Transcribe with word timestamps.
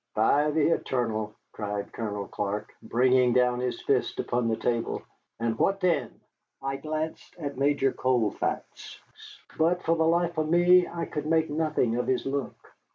"By 0.15 0.49
the 0.49 0.69
eternal!" 0.73 1.35
cried 1.51 1.93
Colonel 1.93 2.27
Clark, 2.27 2.73
bringing 2.81 3.33
down 3.33 3.59
his 3.59 3.79
fist 3.83 4.19
upon 4.19 4.47
the 4.47 4.55
table. 4.55 5.03
"And 5.39 5.59
what 5.59 5.79
then?" 5.79 6.21
I 6.59 6.77
glanced 6.77 7.35
at 7.37 7.55
Major 7.59 7.91
Colfax, 7.91 8.99
but 9.59 9.83
for 9.83 9.95
the 9.95 10.05
life 10.07 10.39
of 10.39 10.49
me 10.49 10.87
I 10.87 11.05
could 11.05 11.27
make 11.27 11.51
nothing 11.51 11.97
of 11.97 12.07
his 12.07 12.25
look. 12.25 12.73